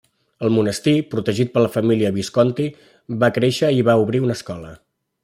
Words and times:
El 0.47 0.51
monestir, 0.53 0.93
protegit 1.11 1.51
per 1.57 1.63
la 1.65 1.71
família 1.75 2.11
Visconti, 2.17 2.67
va 3.25 3.31
créixer 3.39 3.71
i 3.83 3.89
va 3.91 3.99
obrir 4.07 4.23
una 4.29 4.39
escola. 4.39 4.73